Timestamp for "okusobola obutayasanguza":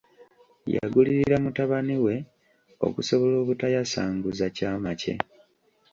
2.87-4.45